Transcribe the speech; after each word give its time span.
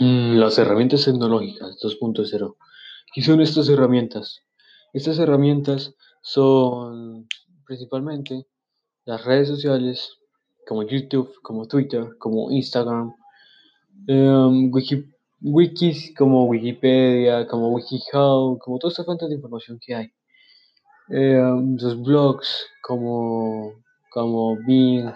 Mm, 0.00 0.36
Las 0.38 0.58
herramientas 0.58 1.04
tecnológicas 1.04 1.76
2.0. 1.82 2.56
¿Qué 3.12 3.22
son 3.22 3.40
estas 3.40 3.68
herramientas? 3.68 4.40
Estas 4.92 5.18
herramientas 5.18 5.94
son 6.22 7.26
principalmente 7.66 8.46
las 9.04 9.24
redes 9.24 9.48
sociales 9.48 10.18
como 10.66 10.82
YouTube, 10.82 11.32
como 11.42 11.66
Twitter, 11.66 12.16
como 12.18 12.50
Instagram, 12.50 13.12
em, 14.06 14.70
wiki- 14.72 15.10
wikis 15.42 16.14
como 16.16 16.44
Wikipedia, 16.46 17.46
como 17.46 17.68
WikiHow, 17.70 18.58
como 18.58 18.78
todas 18.78 18.94
estas 18.94 19.06
fuentes 19.06 19.28
de 19.28 19.34
información 19.36 19.78
que 19.84 19.94
hay. 19.94 20.10
Em, 21.08 21.76
los 21.80 22.02
blogs 22.02 22.66
como, 22.82 23.72
como 24.10 24.56
Bing, 24.66 25.10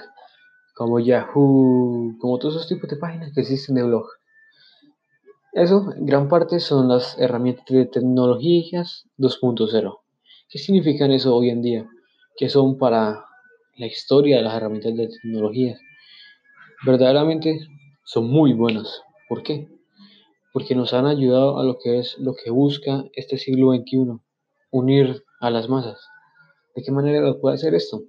como 0.75 1.01
Yahoo, 1.01 2.15
como 2.21 2.39
todos 2.39 2.57
esos 2.57 2.69
tipos 2.69 2.89
de 2.91 2.97
páginas 2.97 3.33
que 3.35 3.41
existen 3.41 3.75
de 3.77 3.85
blog. 3.85 4.07
Eso, 5.59 5.93
en 5.93 6.07
gran 6.07 6.29
parte, 6.29 6.61
son 6.61 6.87
las 6.89 7.19
herramientas 7.19 7.65
de 7.67 7.85
tecnologías 7.85 9.09
2.0. 9.19 9.99
¿Qué 10.49 10.57
significan 10.57 11.11
eso 11.11 11.35
hoy 11.35 11.51
en 11.51 11.63
día? 11.63 11.91
¿Qué 12.37 12.49
son 12.49 12.79
para 12.79 13.25
la 13.77 13.87
historia 13.87 14.37
de 14.37 14.45
las 14.45 14.55
herramientas 14.55 14.97
de 14.97 15.09
tecnología? 15.09 15.77
Verdaderamente 16.87 17.59
son 18.05 18.31
muy 18.31 18.53
buenas. 18.53 19.03
¿Por 19.29 19.43
qué? 19.43 19.69
Porque 20.53 20.77
nos 20.77 20.95
han 20.95 21.07
ayudado 21.07 21.59
a 21.59 21.65
lo 21.65 21.79
que 21.83 21.99
es 21.99 22.17
lo 22.19 22.37
que 22.37 22.53
busca 22.53 23.03
este 23.15 23.37
siglo 23.37 23.75
XXI, 23.75 24.21
unir 24.71 25.25
a 25.41 25.51
las 25.51 25.69
masas. 25.69 25.99
¿De 26.77 26.85
qué 26.85 26.93
manera 26.93 27.21
lo 27.21 27.41
puede 27.41 27.57
hacer 27.57 27.75
esto? 27.75 28.03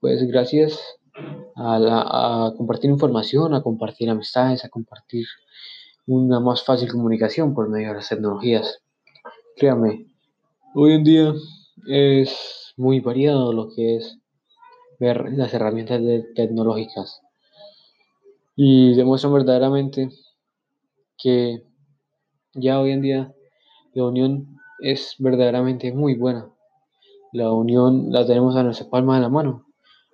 Pues 0.00 0.24
gracias 0.24 0.80
a, 1.54 1.78
la, 1.78 2.00
a 2.00 2.52
compartir 2.56 2.90
información, 2.90 3.54
a 3.54 3.62
compartir 3.62 4.10
amistades, 4.10 4.64
a 4.64 4.68
compartir 4.68 5.26
una 6.06 6.40
más 6.40 6.64
fácil 6.64 6.90
comunicación 6.90 7.54
por 7.54 7.68
medio 7.68 7.88
de 7.88 7.94
las 7.94 8.08
tecnologías. 8.08 8.80
Créame, 9.56 10.06
hoy 10.74 10.92
en 10.92 11.04
día 11.04 11.32
es 11.88 12.72
muy 12.76 13.00
variado 13.00 13.52
lo 13.52 13.68
que 13.74 13.96
es 13.96 14.18
ver 14.98 15.32
las 15.32 15.52
herramientas 15.54 16.00
tecnológicas 16.34 17.20
y 18.56 18.94
demuestran 18.94 19.32
verdaderamente 19.32 20.10
que 21.16 21.62
ya 22.54 22.80
hoy 22.80 22.90
en 22.90 23.00
día 23.00 23.34
la 23.94 24.04
unión 24.04 24.58
es 24.80 25.14
verdaderamente 25.18 25.92
muy 25.92 26.14
buena. 26.14 26.48
La 27.32 27.52
unión 27.52 28.10
la 28.10 28.26
tenemos 28.26 28.56
a 28.56 28.62
nuestra 28.62 28.88
palma 28.90 29.16
de 29.16 29.22
la 29.22 29.28
mano, 29.28 29.66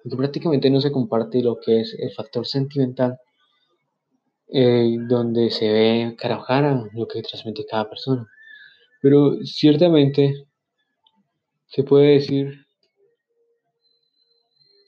aunque 0.04 0.16
prácticamente 0.16 0.70
no 0.70 0.80
se 0.80 0.92
comparte 0.92 1.42
lo 1.42 1.58
que 1.58 1.80
es 1.80 1.96
el 1.98 2.12
factor 2.12 2.46
sentimental, 2.46 3.18
eh, 4.58 4.96
donde 5.06 5.50
se 5.50 5.70
ve 5.70 6.16
cara 6.18 6.88
lo 6.94 7.06
que 7.06 7.20
transmite 7.20 7.66
cada 7.66 7.90
persona. 7.90 8.26
Pero 9.02 9.36
ciertamente 9.44 10.46
se 11.66 11.82
puede 11.82 12.14
decir 12.14 12.64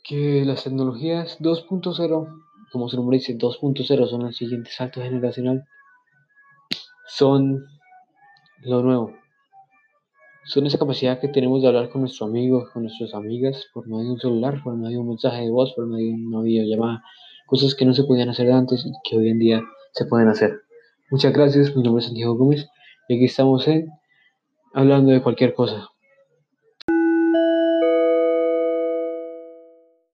que 0.02 0.42
las 0.46 0.64
tecnologías 0.64 1.38
2.0, 1.40 2.42
como 2.72 2.88
su 2.88 2.96
nombre 2.96 3.18
dice, 3.18 3.36
2.0 3.36 4.08
son 4.08 4.22
el 4.22 4.32
siguiente 4.32 4.70
salto 4.70 5.02
generacional, 5.02 5.64
son 7.06 7.66
lo 8.62 8.82
nuevo. 8.82 9.12
Son 10.46 10.66
esa 10.66 10.78
capacidad 10.78 11.20
que 11.20 11.28
tenemos 11.28 11.60
de 11.60 11.68
hablar 11.68 11.90
con 11.90 12.00
nuestros 12.00 12.26
amigos, 12.26 12.70
con 12.70 12.84
nuestras 12.84 13.12
amigas, 13.12 13.66
por 13.74 13.86
medio 13.86 14.04
de 14.04 14.10
un 14.12 14.18
celular, 14.18 14.62
por 14.64 14.74
medio 14.76 14.96
de 14.96 15.02
un 15.02 15.08
mensaje 15.08 15.42
de 15.42 15.50
voz, 15.50 15.74
por 15.74 15.86
medio 15.86 16.16
de 16.16 16.26
una 16.26 16.40
videollamada. 16.40 17.04
Cosas 17.48 17.74
que 17.74 17.86
no 17.86 17.94
se 17.94 18.04
podían 18.04 18.28
hacer 18.28 18.52
antes 18.52 18.84
y 18.84 18.92
que 19.08 19.16
hoy 19.16 19.30
en 19.30 19.38
día 19.38 19.62
se 19.92 20.04
pueden 20.04 20.28
hacer. 20.28 20.52
Muchas 21.10 21.32
gracias, 21.32 21.74
mi 21.74 21.82
nombre 21.82 22.00
es 22.00 22.04
Santiago 22.04 22.36
Gómez 22.36 22.68
y 23.08 23.14
aquí 23.14 23.24
estamos 23.24 23.66
en 23.66 23.88
Hablando 24.74 25.12
de 25.12 25.22
cualquier 25.22 25.54
cosa. 25.54 25.88